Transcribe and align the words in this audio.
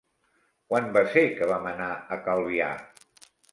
Quan 0.71 0.87
va 0.95 1.03
ser 1.17 1.23
que 1.35 1.51
vam 1.53 1.69
anar 1.73 1.91
a 1.95 2.19
Calvià? 2.31 2.73